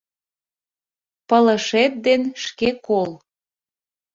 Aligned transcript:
Пылышет 1.27 1.93
ден 2.05 2.21
шке 2.43 2.69
кол». 2.87 3.11